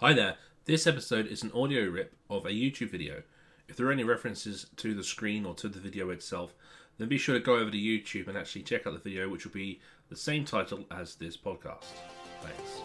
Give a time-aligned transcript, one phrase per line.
[0.00, 0.36] Hi there.
[0.64, 3.24] This episode is an audio rip of a YouTube video.
[3.66, 6.54] If there are any references to the screen or to the video itself,
[6.98, 9.44] then be sure to go over to YouTube and actually check out the video, which
[9.44, 11.86] will be the same title as this podcast.
[12.42, 12.80] Thanks.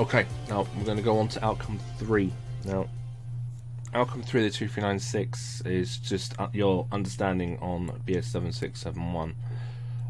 [0.00, 2.32] Okay, now we're going to go on to outcome three.
[2.64, 2.88] Now,
[3.96, 9.34] outcome three of the 2396 is just uh, your understanding on BS 7671.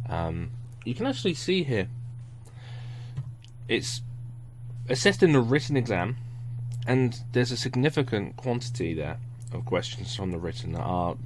[0.08, 0.50] Um,
[0.84, 1.88] you can actually see here
[3.68, 4.02] it's
[4.88, 6.16] assessed in the written exam,
[6.86, 9.18] and there's a significant quantity there
[9.52, 11.16] of questions from the written that are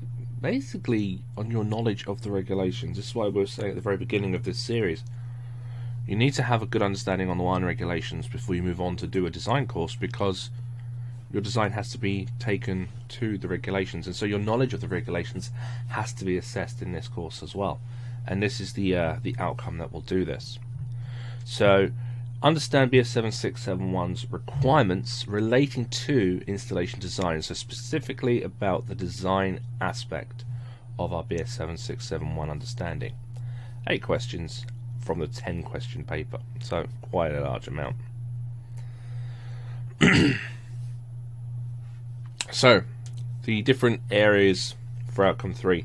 [0.43, 2.99] basically on your knowledge of the regulations.
[2.99, 5.03] This is why we are saying at the very beginning of this series.
[6.07, 8.97] You need to have a good understanding on the wiring regulations before you move on
[8.97, 10.51] to do a design course because
[11.33, 14.89] your design has to be taken to the regulations, and so your knowledge of the
[14.89, 15.51] regulations
[15.89, 17.81] has to be assessed in this course as well.
[18.27, 20.59] And this is the uh, the outcome that will do this.
[21.45, 21.91] So,
[22.43, 27.43] understand BS 7671's requirements relating to installation design.
[27.43, 30.45] So, specifically about the design aspect
[30.99, 33.15] of our BS 7671 understanding.
[33.87, 34.67] Eight questions
[35.01, 37.97] from the 10 question paper, so quite a large amount.
[42.51, 42.83] So,
[43.45, 44.75] the different areas
[45.11, 45.85] for outcome three.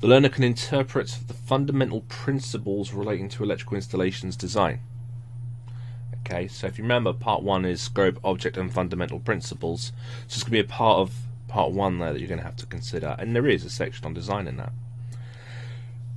[0.00, 4.80] The learner can interpret the fundamental principles relating to electrical installations design.
[6.20, 9.92] Okay, so if you remember, part one is scope, object, and fundamental principles.
[10.26, 11.14] So it's going to be a part of
[11.48, 14.04] part one there that you're going to have to consider, and there is a section
[14.06, 14.72] on design in that.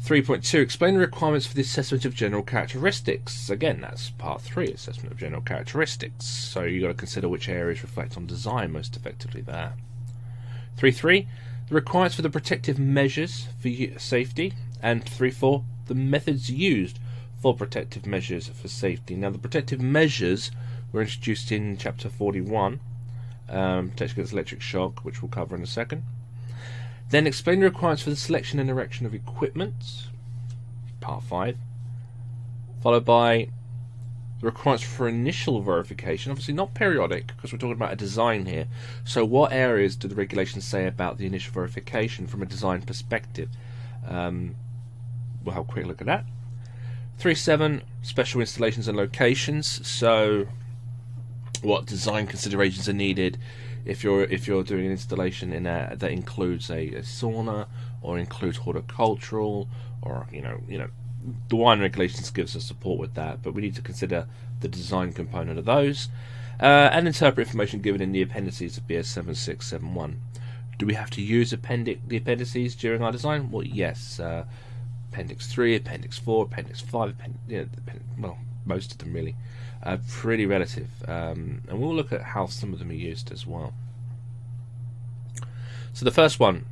[0.04, 3.50] 3.2 Explain the requirements for the assessment of general characteristics.
[3.50, 6.26] Again, that's part 3 assessment of general characteristics.
[6.26, 9.74] So you've got to consider which areas reflect on design most effectively there.
[10.78, 11.28] 3.3
[11.68, 13.70] The requirements for the protective measures for
[14.00, 14.54] safety.
[14.82, 17.00] And 3.4 The methods used
[17.42, 19.16] for protective measures for safety.
[19.16, 20.52] Now, the protective measures
[20.92, 22.80] were introduced in chapter 41,
[23.50, 26.04] um, protection against electric shock, which we'll cover in a second.
[27.10, 30.08] Then explain the requirements for the selection and erection of equipment,
[31.00, 31.58] part 5,
[32.84, 33.50] followed by
[34.40, 38.68] the requirements for initial verification, obviously not periodic, because we're talking about a design here.
[39.04, 43.50] So, what areas do the regulations say about the initial verification from a design perspective?
[44.08, 44.56] Um,
[45.44, 46.26] we'll have a quick look at that.
[47.20, 49.86] 3.7 Special installations and locations.
[49.86, 50.48] So,
[51.62, 53.38] what design considerations are needed
[53.86, 57.68] if you're if you're doing an installation in a that includes a, a sauna
[58.02, 59.68] or includes horticultural
[60.02, 60.88] or you know you know
[61.50, 64.28] the wiring regulations gives us support with that, but we need to consider
[64.62, 66.10] the design component of those
[66.60, 70.20] uh, and interpret information given in the appendices of BS 7671.
[70.78, 73.52] Do we have to use appendix, the appendices during our design?
[73.52, 74.20] Well, yes.
[74.20, 74.46] Uh,
[75.12, 77.68] appendix 3, Appendix 4, Appendix 5, appendix, you know,
[78.18, 78.38] well,
[78.70, 79.36] most of them really
[79.84, 80.90] uh, pretty relative.
[81.08, 83.74] Um, and we'll look at how some of them are used as well.
[85.94, 86.66] So the first one,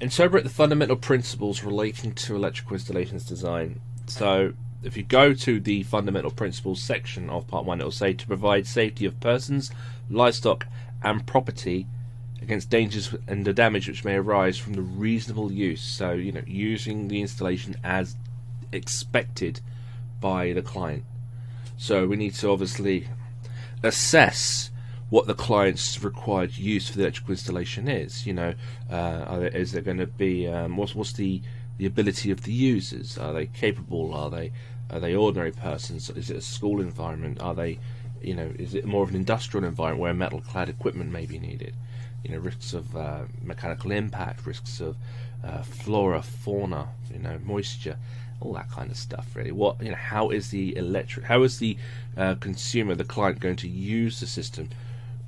[0.00, 3.80] interpret the fundamental principles relating to electrical installations design.
[4.06, 4.52] So
[4.82, 8.26] if you go to the fundamental principles section of part one, it will say to
[8.26, 9.70] provide safety of persons,
[10.10, 10.66] livestock,
[11.02, 11.86] and property
[12.40, 15.80] against dangers and the damage which may arise from the reasonable use.
[15.80, 18.16] So you know, using the installation as
[18.72, 19.60] expected
[20.20, 21.04] by the client.
[21.82, 23.08] So we need to obviously
[23.82, 24.70] assess
[25.10, 28.24] what the client's required use for the electrical installation is.
[28.24, 28.54] You know,
[28.88, 31.42] uh, there, is there going to be um, what's what's the
[31.78, 33.18] the ability of the users?
[33.18, 34.14] Are they capable?
[34.14, 34.52] Are they
[34.90, 36.08] are they ordinary persons?
[36.10, 37.42] Is it a school environment?
[37.42, 37.80] Are they
[38.22, 41.40] you know, is it more of an industrial environment where metal clad equipment may be
[41.40, 41.74] needed?
[42.22, 44.96] You know, risks of uh, mechanical impact, risks of
[45.44, 47.96] uh, flora, fauna, you know, moisture
[48.44, 49.52] all that kind of stuff really.
[49.52, 51.76] What you know how is the electric how is the
[52.16, 54.68] uh, consumer the client going to use the system?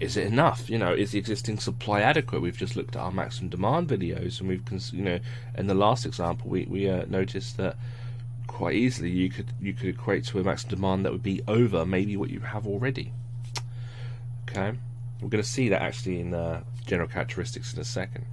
[0.01, 0.69] Is it enough?
[0.69, 2.43] You know is the existing supply adequate?
[2.43, 5.19] We've just looked at our maximum demand videos and we've you know
[5.57, 7.77] in the last example we, we uh, noticed that
[8.47, 11.85] quite easily you could you could equate to a maximum demand that would be over
[11.85, 13.13] maybe what you have already.
[14.49, 14.77] Okay?
[15.21, 18.27] We're going to see that actually in uh, general characteristics in a second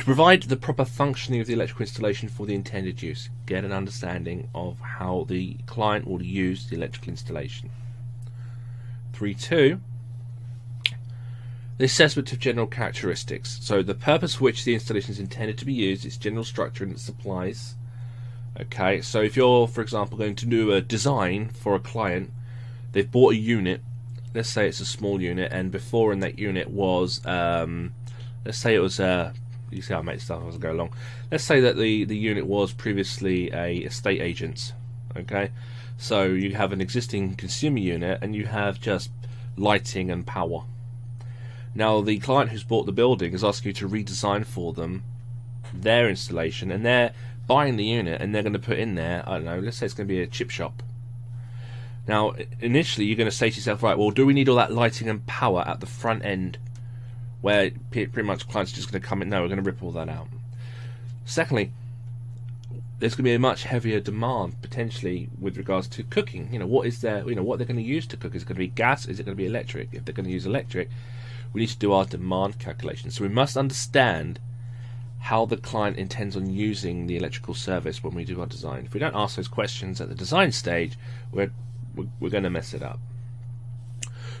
[0.00, 3.28] to provide the proper functioning of the electrical installation for the intended use.
[3.44, 7.68] Get an understanding of how the client will use the electrical installation.
[9.12, 9.78] 3.2
[11.76, 13.58] The assessment of general characteristics.
[13.60, 16.82] So the purpose for which the installation is intended to be used, its general structure
[16.82, 17.74] and its supplies.
[18.58, 22.30] Okay, so if you're, for example, going to do a design for a client,
[22.92, 23.82] they've bought a unit,
[24.34, 27.92] let's say it's a small unit, and before in that unit was, um,
[28.46, 29.34] let's say it was a
[29.70, 30.94] you see how I make stuff as I go along.
[31.30, 34.72] Let's say that the, the unit was previously a estate agent.
[35.16, 35.50] Okay,
[35.96, 39.10] so you have an existing consumer unit and you have just
[39.56, 40.64] lighting and power.
[41.74, 45.04] Now the client who's bought the building is asking you to redesign for them
[45.72, 47.12] their installation, and they're
[47.46, 49.24] buying the unit and they're going to put in there.
[49.26, 49.58] I don't know.
[49.58, 50.82] Let's say it's going to be a chip shop.
[52.06, 54.72] Now, initially, you're going to say to yourself, right, well, do we need all that
[54.72, 56.58] lighting and power at the front end
[57.40, 59.28] where pretty much clients are just going to come in?
[59.28, 60.28] No, we're going to rip all that out.
[61.24, 61.72] Secondly,
[62.98, 66.52] there's going to be a much heavier demand potentially with regards to cooking.
[66.52, 68.34] You know, what is there, you know, what they're going to use to cook?
[68.34, 69.06] Is it going to be gas?
[69.06, 69.88] Is it going to be electric?
[69.92, 70.90] If they're going to use electric,
[71.52, 73.10] we need to do our demand calculation.
[73.10, 74.38] So we must understand
[75.20, 78.84] how the client intends on using the electrical service when we do our design.
[78.84, 80.98] If we don't ask those questions at the design stage,
[81.32, 81.52] we're
[81.94, 83.00] we're, we're going to mess it up.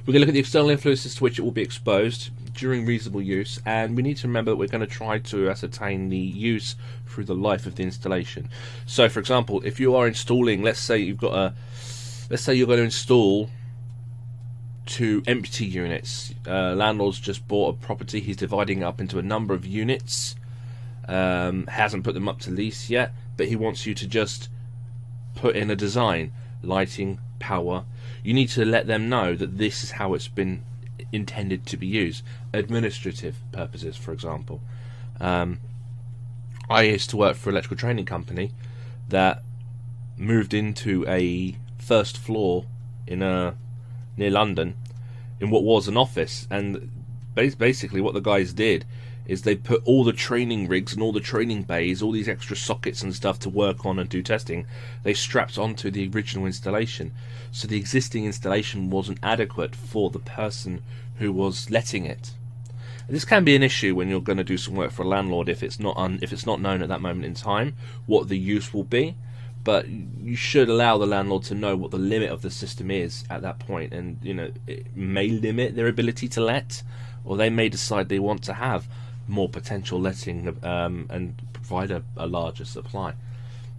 [0.06, 2.30] We're going to look at the external influences to which it will be exposed
[2.60, 6.10] during reasonable use, and we need to remember that we're going to try to ascertain
[6.10, 6.76] the use
[7.06, 8.50] through the life of the installation.
[8.84, 11.54] So, for example, if you are installing, let's say you've got a,
[12.28, 13.48] let's say you're going to install
[14.84, 16.34] two empty units.
[16.46, 20.36] Uh, landlord's just bought a property, he's dividing up into a number of units,
[21.08, 24.50] um, hasn't put them up to lease yet, but he wants you to just
[25.34, 26.30] put in a design,
[26.62, 27.86] lighting, power,
[28.22, 30.62] you need to let them know that this is how it's been
[31.12, 32.24] intended to be used.
[32.52, 34.60] Administrative purposes, for example.
[35.20, 35.58] Um,
[36.68, 38.52] I used to work for an electrical training company
[39.08, 39.42] that
[40.16, 42.66] moved into a first floor
[43.06, 43.56] in a
[44.16, 44.76] near London
[45.40, 46.90] in what was an office, and
[47.34, 48.84] basically what the guys did
[49.26, 52.56] is they put all the training rigs and all the training bays, all these extra
[52.56, 54.66] sockets and stuff to work on and do testing,
[55.02, 57.12] they strapped onto the original installation.
[57.52, 60.82] So the existing installation wasn't adequate for the person
[61.18, 62.32] who was letting it.
[63.08, 65.48] This can be an issue when you're going to do some work for a landlord
[65.48, 67.74] if it's not un- if it's not known at that moment in time
[68.06, 69.16] what the use will be.
[69.64, 73.24] But you should allow the landlord to know what the limit of the system is
[73.28, 76.82] at that point, and you know it may limit their ability to let,
[77.24, 78.88] or they may decide they want to have
[79.30, 83.14] more potential letting um, and provide a, a, larger supply.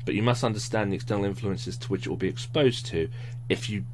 [0.05, 3.09] But you must understand the external influences to which it will be exposed to.
[3.49, 3.85] If you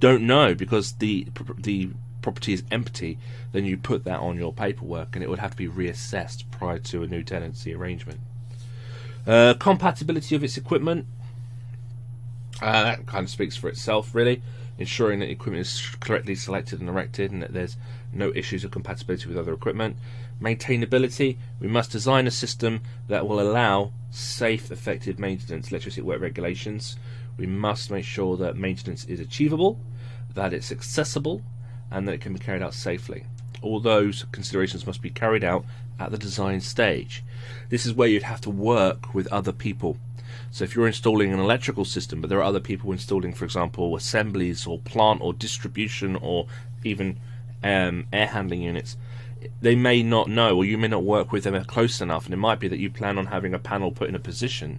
[0.00, 1.90] don't know because the the
[2.22, 3.18] property is empty,
[3.52, 6.78] then you put that on your paperwork and it would have to be reassessed prior
[6.78, 8.20] to a new tenancy arrangement.
[9.26, 11.06] Uh, compatibility of its equipment.
[12.60, 14.42] Uh, that kind of speaks for itself, really.
[14.78, 17.76] Ensuring that equipment is correctly selected and erected and that there's
[18.12, 19.96] no issues of compatibility with other equipment
[20.40, 26.96] maintainability, we must design a system that will allow safe, effective maintenance, electricity work regulations.
[27.36, 29.78] We must make sure that maintenance is achievable,
[30.34, 31.42] that it's accessible,
[31.90, 33.24] and that it can be carried out safely.
[33.62, 35.64] All those considerations must be carried out
[35.98, 37.22] at the design stage.
[37.68, 39.96] This is where you'd have to work with other people.
[40.50, 43.96] So if you're installing an electrical system, but there are other people installing, for example,
[43.96, 46.46] assemblies or plant or distribution or
[46.84, 47.18] even
[47.62, 48.96] um, air handling units,
[49.60, 52.38] they may not know, or you may not work with them close enough, and it
[52.38, 54.78] might be that you plan on having a panel put in a position,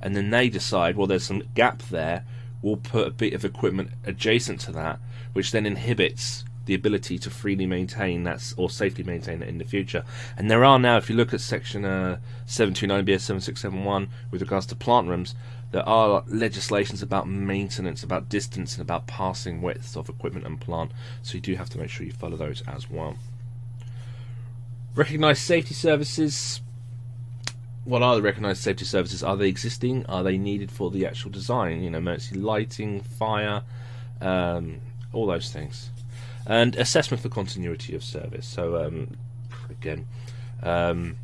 [0.00, 2.24] and then they decide, well, there's some gap there,
[2.62, 4.98] we'll put a bit of equipment adjacent to that,
[5.32, 9.64] which then inhibits the ability to freely maintain that or safely maintain it in the
[9.64, 10.04] future.
[10.36, 14.66] And there are now, if you look at section uh, 729 BS 7671 with regards
[14.66, 15.34] to plant rooms,
[15.70, 20.92] there are legislations about maintenance, about distance, and about passing widths of equipment and plant.
[21.22, 23.16] So you do have to make sure you follow those as well.
[24.96, 26.62] Recognised safety services.
[27.84, 29.22] What are the recognised safety services?
[29.22, 30.06] Are they existing?
[30.06, 31.82] Are they needed for the actual design?
[31.82, 33.62] You know, emergency lighting, fire,
[34.22, 34.80] um,
[35.12, 35.90] all those things.
[36.46, 38.46] And assessment for continuity of service.
[38.46, 39.18] So, um,
[39.68, 40.06] again,
[40.62, 41.18] um,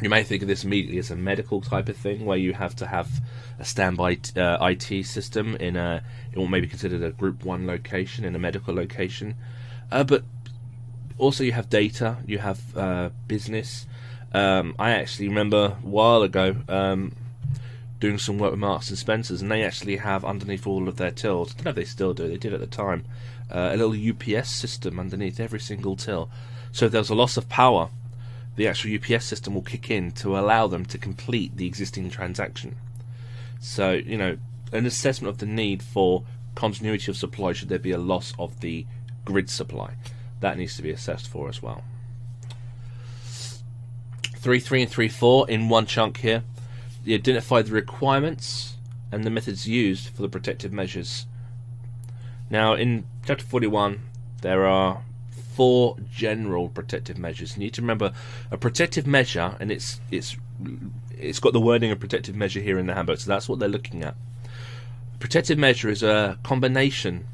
[0.00, 2.74] you may think of this immediately as a medical type of thing, where you have
[2.76, 3.20] to have
[3.58, 7.66] a standby uh, IT system in a in what may be considered a Group One
[7.66, 9.34] location in a medical location.
[9.92, 10.24] Uh, but
[11.18, 13.86] also you have data, you have uh, business.
[14.32, 17.14] Um, I actually remember a while ago um,
[18.00, 21.10] doing some work with Marks and Spencers, and they actually have underneath all of their
[21.10, 21.52] tills.
[21.52, 22.28] I don't know if they still do.
[22.28, 23.04] They did at the time
[23.50, 26.28] uh, a little UPS system underneath every single till.
[26.72, 27.88] So if there's a loss of power,
[28.56, 32.76] the actual UPS system will kick in to allow them to complete the existing transaction.
[33.60, 34.36] So you know,
[34.72, 38.60] an assessment of the need for continuity of supply should there be a loss of
[38.60, 38.86] the
[39.24, 39.92] grid supply
[40.40, 41.82] that needs to be assessed for as well.
[43.22, 46.44] 3 3 and 3 4 in one chunk here.
[47.04, 48.76] You identify the requirements
[49.10, 51.26] and the methods used for the protective measures.
[52.50, 54.00] Now, in chapter 41,
[54.42, 55.02] there are
[55.56, 57.56] four general protective measures.
[57.56, 58.12] You need to remember
[58.50, 60.36] a protective measure, and it's it's
[61.18, 63.68] it's got the wording of protective measure here in the handbook, so that's what they're
[63.68, 64.14] looking at.
[65.18, 67.26] Protective measure is a combination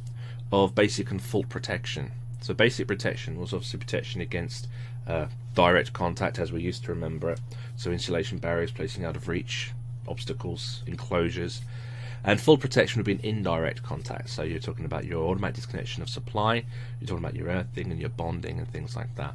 [0.52, 2.12] of basic and fault protection.
[2.42, 4.68] So basic protection was obviously protection against
[5.06, 7.40] uh, direct contact, as we used to remember it.
[7.76, 9.70] So insulation barriers, placing out of reach
[10.08, 11.62] obstacles, enclosures,
[12.25, 14.28] and fault protection would be an indirect contact.
[14.30, 16.64] So you're talking about your automatic disconnection of supply,
[17.00, 19.34] you're talking about your earthing and your bonding and things like that.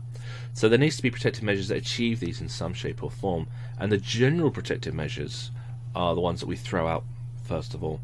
[0.53, 3.47] So there needs to be protective measures that achieve these in some shape or form,
[3.79, 5.51] and the general protective measures
[5.95, 7.03] are the ones that we throw out
[7.43, 8.01] first of all.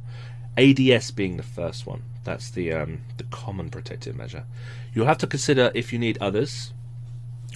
[0.57, 2.03] ADS being the first one.
[2.23, 4.45] That's the um, the common protective measure.
[4.93, 6.73] You'll have to consider if you need others.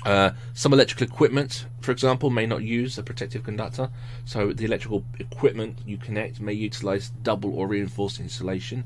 [0.06, 3.90] Uh, some electrical equipment, for example, may not use a protective conductor,
[4.26, 8.84] so the electrical equipment you connect may utilize double or reinforced insulation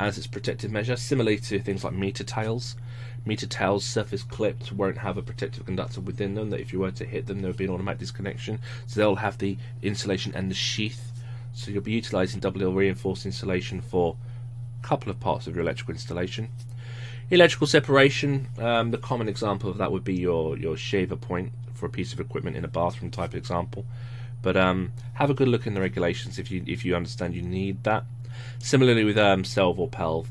[0.00, 2.76] as its protective measure, similarly to things like meter tails.
[3.26, 6.92] Meter tails, surface clipped, won't have a protective conductor within them, that if you were
[6.92, 10.50] to hit them, there would be an automatic disconnection, so they'll have the insulation and
[10.50, 11.12] the sheath.
[11.52, 14.16] So you'll be utilizing double or reinforced insulation for
[14.82, 16.48] couple of parts of your electrical installation.
[17.30, 21.86] Electrical separation, um, the common example of that would be your, your shaver point for
[21.86, 23.84] a piece of equipment in a bathroom type example.
[24.40, 27.42] But um, have a good look in the regulations if you if you understand you
[27.42, 28.04] need that.
[28.58, 30.26] Similarly with um, Selv or Pelv,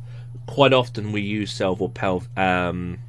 [0.46, 3.00] quite often we use Selv or Pelv um,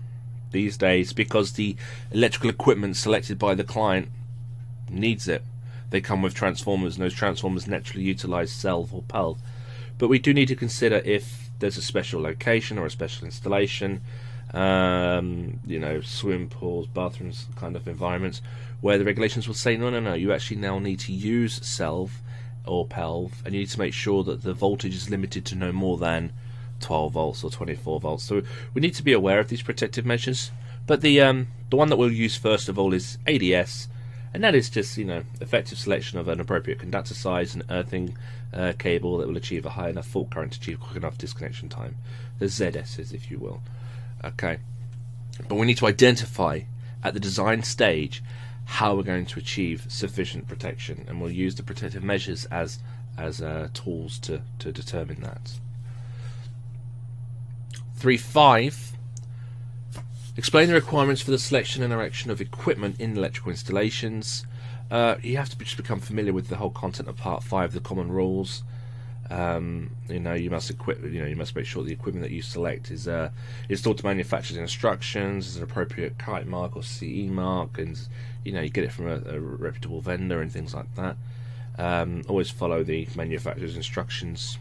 [0.50, 1.76] these days because the
[2.10, 4.08] electrical equipment selected by the client
[4.90, 5.42] needs it.
[5.90, 9.38] They come with transformers, and those transformers naturally utilize Selv or Pelv.
[9.98, 14.00] But we do need to consider if there's a special location or a special installation,
[14.54, 18.40] um, you know, swim pools, bathrooms, kind of environments,
[18.80, 22.10] where the regulations will say, no, no, no, you actually now need to use Selv
[22.64, 25.72] or PELV, and you need to make sure that the voltage is limited to no
[25.72, 26.32] more than
[26.80, 28.24] 12 volts or 24 volts.
[28.24, 28.42] So
[28.74, 30.50] we need to be aware of these protective measures.
[30.86, 33.88] But the um, the one that we'll use first of all is ADS,
[34.34, 38.16] and that is just you know effective selection of an appropriate conductor size and earthing
[38.52, 41.68] uh, cable that will achieve a high enough fault current to achieve quick enough disconnection
[41.68, 41.96] time.
[42.38, 43.62] The ZSs, if you will.
[44.24, 44.58] Okay.
[45.48, 46.60] But we need to identify
[47.02, 48.22] at the design stage
[48.64, 52.80] how we're going to achieve sufficient protection, and we'll use the protective measures as
[53.16, 55.58] as uh, tools to, to determine that.
[57.98, 58.92] 3.5
[60.38, 64.46] Explain the requirements for the selection and erection of equipment in electrical installations.
[64.88, 67.80] Uh, you have to just become familiar with the whole content of Part Five, the
[67.80, 68.62] common rules.
[69.30, 71.02] Um, you know, you must equip.
[71.02, 73.30] You know, you must make sure the equipment that you select is uh,
[73.68, 77.98] installed to manufacturer's instructions, is an appropriate kite mark or CE mark, and
[78.44, 81.16] you know, you get it from a, a reputable vendor and things like that.
[81.78, 84.56] Um, always follow the manufacturer's instructions.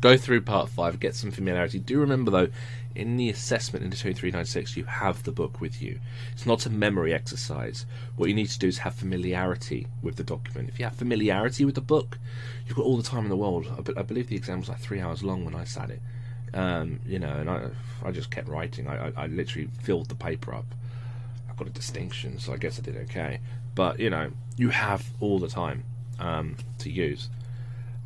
[0.00, 1.78] Go through Part Five, get some familiarity.
[1.78, 2.48] Do remember though,
[2.94, 6.00] in the assessment in the 2396, you have the book with you.
[6.32, 7.86] It's not a memory exercise.
[8.16, 10.70] What you need to do is have familiarity with the document.
[10.70, 12.18] If you have familiarity with the book,
[12.66, 13.66] you've got all the time in the world.
[13.68, 16.00] I, I believe the exam was like three hours long when I sat it.
[16.52, 17.68] Um, you know, and I,
[18.02, 18.88] I just kept writing.
[18.88, 20.66] I, I, I literally filled the paper up.
[21.48, 23.40] I got a distinction, so I guess I did okay.
[23.74, 25.84] But you know, you have all the time
[26.18, 27.28] um, to use.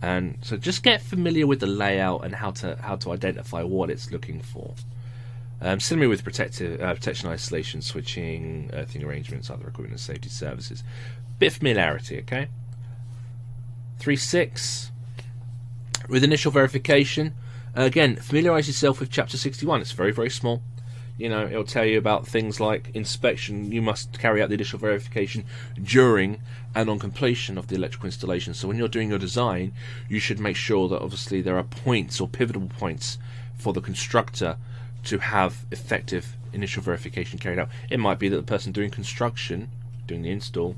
[0.04, 3.88] And so just get familiar with the layout and how to how to identify what
[3.88, 4.74] it's looking for.
[5.62, 5.78] Um,
[6.10, 10.84] with protective, uh, protection isolation, switching, earthing arrangements, other equipment and safety services.
[11.38, 12.48] Bit familiarity, okay?
[13.98, 14.90] 3.6.
[16.10, 17.32] With initial verification,
[17.74, 19.80] uh, again, familiarize yourself with Chapter 61.
[19.80, 20.60] It's very, very small.
[21.16, 23.70] You know, it'll tell you about things like inspection.
[23.70, 25.44] You must carry out the initial verification
[25.80, 26.40] during
[26.74, 28.52] and on completion of the electrical installation.
[28.52, 29.72] So when you're doing your design,
[30.08, 33.18] you should make sure that obviously there are points or pivotal points
[33.56, 34.56] for the constructor
[35.04, 37.68] to have effective initial verification carried out.
[37.90, 39.70] It might be that the person doing construction,
[40.06, 40.76] doing the install,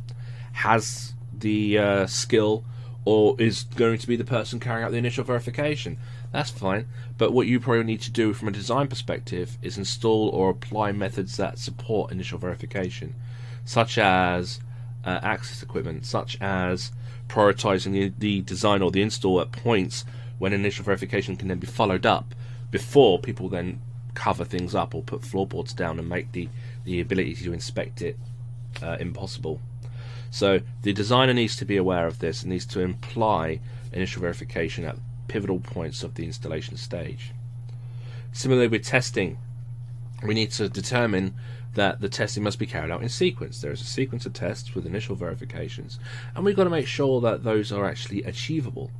[0.52, 2.64] has the uh, skill
[3.04, 5.96] or is going to be the person carrying out the initial verification.
[6.32, 6.86] That's fine.
[7.18, 10.92] But what you probably need to do from a design perspective is install or apply
[10.92, 13.14] methods that support initial verification,
[13.64, 14.60] such as
[15.04, 16.92] uh, access equipment, such as
[17.28, 20.04] prioritizing the, the design or the install at points
[20.38, 22.34] when initial verification can then be followed up
[22.70, 23.80] before people then
[24.14, 26.48] cover things up or put floorboards down and make the,
[26.84, 28.18] the ability to inspect it
[28.82, 29.60] uh, impossible.
[30.30, 33.60] So the designer needs to be aware of this and needs to imply
[33.92, 34.96] initial verification at
[35.28, 37.32] pivotal points of the installation stage.
[38.32, 39.38] Similarly with testing,
[40.22, 41.34] we need to determine
[41.74, 43.60] that the testing must be carried out in sequence.
[43.60, 45.98] There is a sequence of tests with initial verifications,
[46.34, 48.90] and we've got to make sure that those are actually achievable.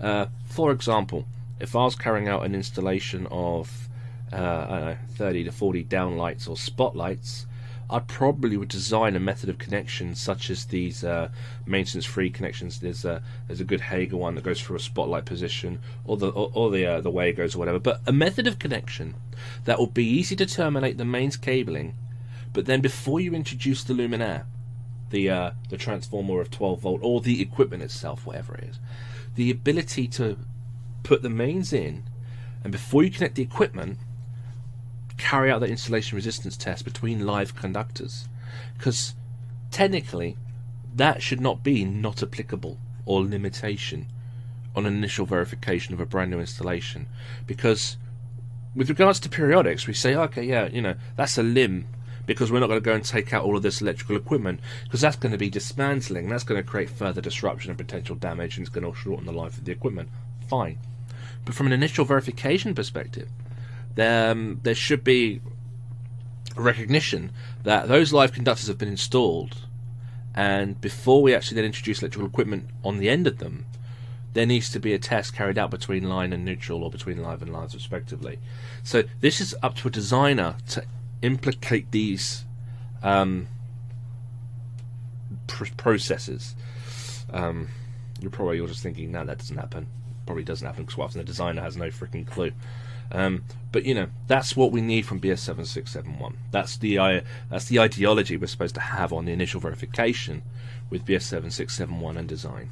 [0.00, 1.26] Uh, for example,
[1.60, 3.88] if I was carrying out an installation of
[4.32, 7.46] uh, know, 30 to 40 downlights or spotlights,
[7.90, 11.28] I probably would design a method of connection such as these uh,
[11.66, 12.80] maintenance-free connections.
[12.80, 16.28] There's a there's a good Hager one that goes through a spotlight position, or the
[16.28, 17.78] or, or the uh, the way it goes or whatever.
[17.78, 19.14] But a method of connection
[19.64, 21.94] that will be easy to terminate the mains cabling,
[22.52, 24.44] but then before you introduce the luminaire,
[25.10, 28.78] the uh, the transformer of 12 volt or the equipment itself, whatever it is,
[29.34, 30.38] the ability to
[31.02, 32.04] put the mains in,
[32.62, 33.98] and before you connect the equipment,
[35.16, 38.28] carry out that insulation resistance test between live conductors,
[38.76, 39.14] because
[39.70, 40.36] technically
[40.94, 44.06] that should not be not applicable or limitation
[44.76, 47.06] on initial verification of a brand new installation,
[47.46, 47.96] because
[48.74, 51.86] with regards to periodics, we say, okay, yeah, you know, that's a LIM
[52.26, 55.00] because we're not going to go and take out all of this electrical equipment because
[55.00, 56.28] that's going to be dismantling.
[56.28, 59.32] That's going to create further disruption and potential damage, and it's going to shorten the
[59.32, 60.08] life of the equipment.
[60.48, 60.78] Fine,
[61.44, 63.28] but from an initial verification perspective,
[63.94, 65.40] there, um, there should be
[66.56, 67.32] recognition
[67.62, 69.66] that those live conductors have been installed,
[70.34, 73.66] and before we actually then introduce electrical equipment on the end of them,
[74.34, 77.40] there needs to be a test carried out between line and neutral or between live
[77.40, 78.38] and lines respectively.
[78.82, 80.84] So this is up to a designer to
[81.22, 82.44] implicate these
[83.02, 83.46] um,
[85.46, 86.56] pr- processes.
[87.32, 87.68] Um,
[88.20, 89.86] you're probably you're just thinking, no, that doesn't happen.
[90.26, 92.52] Probably doesn't happen because often the designer has no freaking clue.
[93.12, 96.36] Um, but you know, that's what we need from BS seven six seven one.
[96.50, 97.20] That's the uh,
[97.50, 100.42] that's the ideology we're supposed to have on the initial verification
[100.90, 102.70] with BS seven six seven one and design.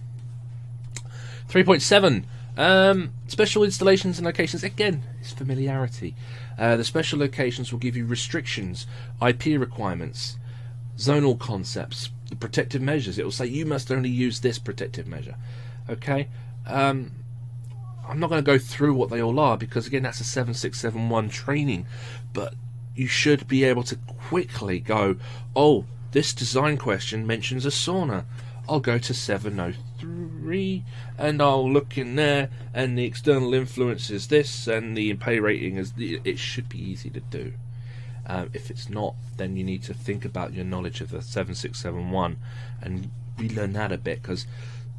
[1.49, 2.27] Three point seven.
[2.57, 6.15] Um, special installations and locations again it's familiarity.
[6.59, 8.87] Uh, the special locations will give you restrictions,
[9.27, 10.37] IP requirements,
[10.99, 13.19] zonal concepts, protective measures.
[13.19, 15.37] It will say you must only use this protective measure.
[15.89, 16.29] Okay.
[16.67, 17.13] Um,
[18.07, 21.29] I'm not going to go through what they all are because again that's a 7671
[21.29, 21.87] training,
[22.33, 22.55] but
[22.95, 25.17] you should be able to quickly go,
[25.57, 28.25] oh, this design question mentions a sauna.
[28.69, 30.85] I'll go to 703
[31.19, 35.77] and I'll look in there, and the external influence is this, and the IP rating
[35.77, 35.93] is.
[35.93, 37.55] The, it should be easy to do.
[38.27, 42.37] Um, if it's not, then you need to think about your knowledge of the 7671
[42.81, 44.47] and relearn that a bit because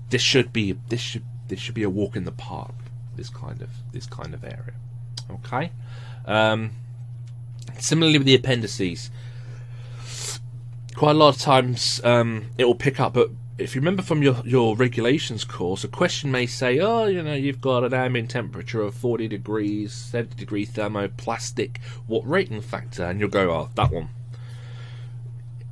[0.10, 2.74] this should be this should this should be a walk in the park.
[3.16, 4.74] This kind of this kind of area.
[5.30, 5.72] Okay.
[6.26, 6.72] Um,
[7.80, 9.12] similarly with the appendices,
[10.96, 14.24] quite a lot of times um, it will pick up, but if you remember from
[14.24, 18.32] your, your regulations course, a question may say, oh, you know, you've got an ambient
[18.32, 23.04] temperature of 40 degrees, 70 degree thermoplastic, what rating factor?
[23.06, 24.10] And you'll go, oh, that one.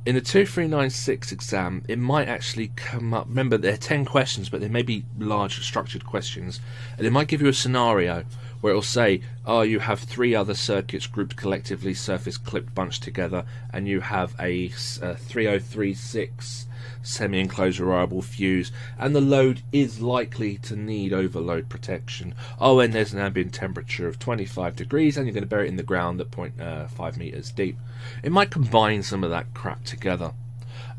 [0.04, 3.28] In the 2396 exam, it might actually come up.
[3.28, 6.58] Remember, there are 10 questions, but they may be large structured questions.
[6.98, 8.24] And it might give you a scenario
[8.60, 13.44] where it'll say, oh, you have three other circuits grouped collectively, surface clipped, bunched together,
[13.72, 16.66] and you have a, a uh, 3036
[17.02, 22.34] semi-enclosed rewirable fuse, and the load is likely to need overload protection.
[22.60, 25.70] Oh, and there's an ambient temperature of 25 degrees, and you're going to bury it
[25.70, 27.78] in the ground at 0.5 uh, meters deep.
[28.22, 30.32] It might combine some of that crap together.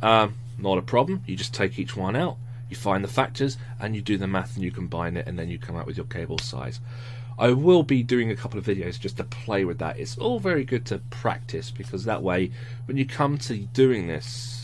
[0.01, 1.23] Um, not a problem.
[1.25, 2.37] You just take each one out,
[2.69, 5.49] you find the factors, and you do the math, and you combine it, and then
[5.49, 6.79] you come out with your cable size.
[7.37, 9.99] I will be doing a couple of videos just to play with that.
[9.99, 12.51] It's all very good to practice because that way,
[12.85, 14.62] when you come to doing this,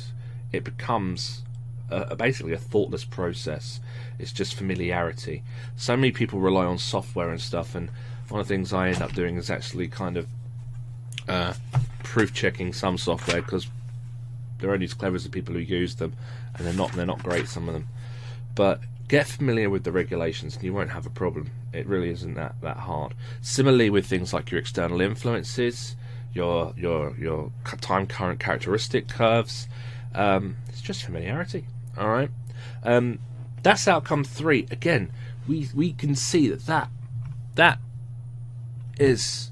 [0.51, 1.43] it becomes
[1.91, 3.79] a, basically a thoughtless process.
[4.17, 5.43] It's just familiarity.
[5.75, 7.89] So many people rely on software and stuff, and
[8.29, 10.27] one of the things I end up doing is actually kind of
[11.27, 11.53] uh,
[12.03, 13.67] proof checking some software because
[14.59, 16.13] they're only as clever as the people who use them,
[16.55, 17.88] and they're not they're not great some of them.
[18.55, 21.51] But get familiar with the regulations, and you won't have a problem.
[21.73, 23.13] It really isn't that that hard.
[23.41, 25.95] Similarly with things like your external influences,
[26.33, 29.67] your your your time current characteristic curves
[30.15, 31.65] um, it's just familiarity.
[31.98, 32.30] All right.
[32.84, 33.19] Um,
[33.63, 34.67] that's outcome three.
[34.72, 35.12] Again,
[35.48, 36.89] we we can see that that
[37.56, 37.80] that
[39.00, 39.52] is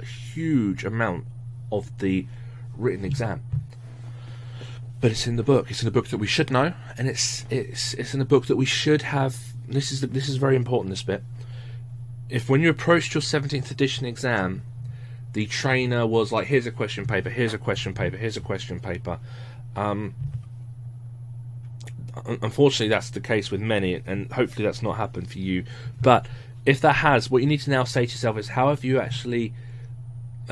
[0.00, 1.26] a huge amount
[1.70, 2.26] of the
[2.76, 3.42] written exam.
[5.00, 5.70] But it's in the book.
[5.70, 8.46] It's in the book that we should know, and it's it's it's in the book
[8.46, 9.36] that we should have.
[9.66, 10.90] This is this is very important.
[10.90, 11.24] This bit.
[12.28, 14.62] If when you approached your 17th edition exam,
[15.32, 17.30] the trainer was like, "Here's a question paper.
[17.30, 18.16] Here's a question paper.
[18.16, 19.18] Here's a question paper,"
[19.76, 20.14] Um,
[22.26, 25.64] unfortunately, that's the case with many, and hopefully that's not happened for you.
[26.00, 26.26] But
[26.66, 29.00] if that has, what you need to now say to yourself is, how have you
[29.00, 29.52] actually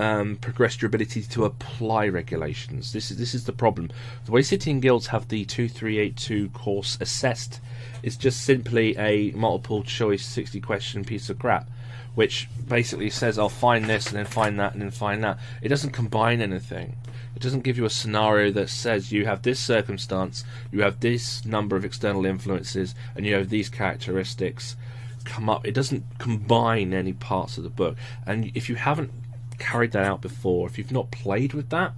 [0.00, 2.92] um, progressed your ability to apply regulations?
[2.92, 3.90] This is this is the problem.
[4.24, 7.60] The way City and Guilds have the two three eight two course assessed
[8.02, 11.68] is just simply a multiple choice sixty question piece of crap.
[12.14, 15.38] which basically says I'll find this and then find that and then find that.
[15.62, 16.96] It doesn't combine anything.
[17.36, 21.44] It doesn't give you a scenario that says you have this circumstance, you have this
[21.44, 24.76] number of external influences, and you have these characteristics
[25.24, 25.66] come up.
[25.66, 27.96] It doesn't combine any parts of the book.
[28.26, 29.19] And if you haven't
[29.60, 31.92] carried that out before, if you've not played with that,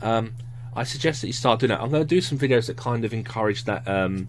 [0.00, 0.34] um,
[0.76, 1.80] I suggest that you start doing it.
[1.80, 4.28] I'm going to do some videos that kind of encourage that um,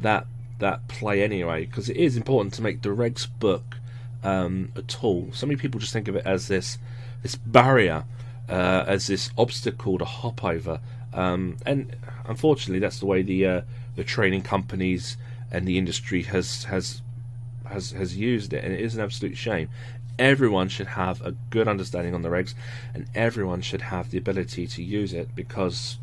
[0.00, 0.26] that
[0.60, 3.76] that play anyway, because it is important to make the regs book
[4.22, 5.28] um, a tool.
[5.32, 6.78] So many people just think of it as this
[7.22, 8.04] this barrier,
[8.48, 10.80] uh, as this obstacle to hop over,
[11.12, 11.94] um, and
[12.26, 13.60] unfortunately, that's the way the uh,
[13.96, 15.18] the training companies
[15.52, 17.02] and the industry has has
[17.66, 19.68] has has used it, and it is an absolute shame.
[20.20, 22.52] Everyone should have a good understanding on the regs,
[22.92, 25.98] and everyone should have the ability to use it because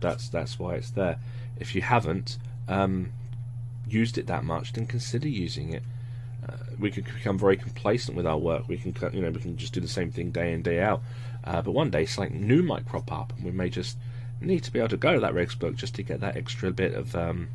[0.00, 1.18] that's that's why it's there.
[1.60, 3.12] If you haven't um,
[3.86, 5.82] used it that much, then consider using it.
[6.48, 8.68] Uh, we can become very complacent with our work.
[8.68, 11.02] We can, you know, we can just do the same thing day in day out.
[11.44, 13.98] Uh, but one day something new might crop up, and we may just
[14.40, 16.70] need to be able to go to that regs book just to get that extra
[16.70, 17.48] bit of um,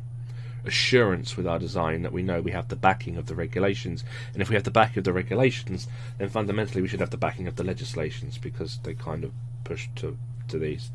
[0.68, 4.04] assurance with our design that we know we have the backing of the regulations.
[4.32, 7.16] And if we have the backing of the regulations, then fundamentally we should have the
[7.16, 9.32] backing of the legislations because they kind of
[9.64, 10.16] push to
[10.48, 10.90] to these.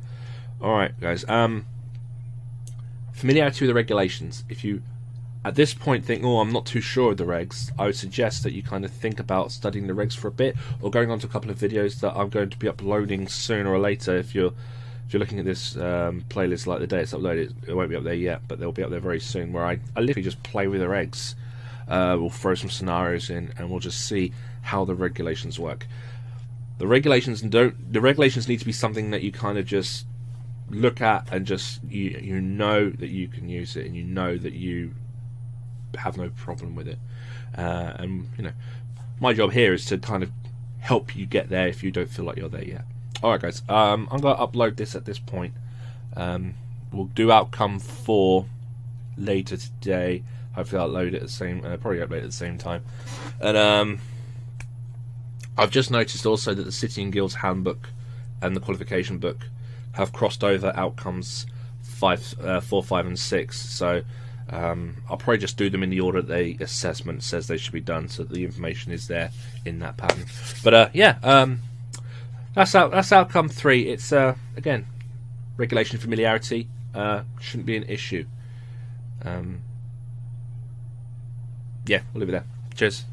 [0.61, 1.27] All right, guys.
[1.27, 1.65] Um,
[3.11, 4.43] familiarity with the regulations.
[4.49, 4.81] If you
[5.45, 8.43] at this point think, oh, I'm not too sure of the regs, I would suggest
[8.43, 11.19] that you kind of think about studying the regs for a bit or going on
[11.19, 14.33] to a couple of videos that I'm going to be uploading sooner or later if
[14.33, 14.53] you're
[15.05, 17.95] if you're looking at this um, playlist like the day it's uploaded, it won't be
[17.95, 19.53] up there yet, but they'll be up there very soon.
[19.53, 21.35] Where I, I literally just play with the regs.
[21.87, 25.87] Uh, we'll throw some scenarios in, and we'll just see how the regulations work.
[26.77, 27.93] The regulations don't.
[27.93, 30.05] The regulations need to be something that you kind of just
[30.69, 34.37] look at and just you you know that you can use it, and you know
[34.37, 34.93] that you
[35.95, 36.99] have no problem with it.
[37.55, 38.53] Uh, and you know,
[39.19, 40.31] my job here is to kind of
[40.79, 42.85] help you get there if you don't feel like you're there yet.
[43.23, 45.53] Alright guys, um, I'm going to upload this at this point.
[46.17, 46.55] Um,
[46.91, 48.45] we'll do outcome 4
[49.17, 50.23] later today.
[50.51, 52.83] Hopefully I'll load it at the same, uh, probably upload it at the same time.
[53.39, 53.99] And um,
[55.57, 57.91] I've just noticed also that the City and Guilds handbook
[58.41, 59.47] and the qualification book
[59.93, 61.45] have crossed over outcomes
[61.81, 63.57] five, uh, 4, 5 and 6.
[63.57, 64.01] So
[64.49, 67.79] um, I'll probably just do them in the order the assessment says they should be
[67.79, 69.31] done so the information is there
[69.63, 70.25] in that pattern.
[70.61, 71.59] But uh, yeah, um,
[72.53, 72.91] that's out.
[72.91, 73.89] That's outcome three.
[73.89, 74.85] It's uh, again
[75.57, 78.25] regulation familiarity uh, shouldn't be an issue.
[79.23, 79.61] Um,
[81.85, 82.45] yeah, we'll leave it there.
[82.75, 83.05] Cheers.